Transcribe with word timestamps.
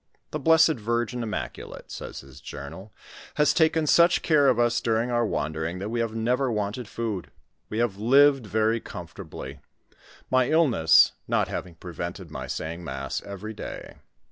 "The 0.31 0.39
Blessed 0.39 0.79
Virgin 0.79 1.21
Im 1.21 1.29
maculate," 1.29 1.91
says 1.91 2.21
bin 2.23 2.33
journal," 2.41 2.91
has 3.35 3.53
taken 3.53 3.85
such 3.85 4.23
care 4.23 4.47
of 4.47 4.57
us 4.57 4.81
during 4.81 5.11
our 5.11 5.23
wandering, 5.23 5.77
that 5.77 5.89
we 5.91 5.99
have 5.99 6.15
never 6.15 6.51
wanted 6.51 6.87
food: 6.87 7.29
we 7.69 7.77
have 7.77 7.97
lived 7.97 8.47
very 8.47 8.79
comfortably; 8.79 9.59
my 10.31 10.49
illness 10.49 11.11
not 11.27 11.49
having 11.49 11.75
prevented 11.75 12.31
my 12.31 12.47
saying 12.47 12.83
mass 12.83 13.21
every 13.21 13.53
day." 13.53 13.97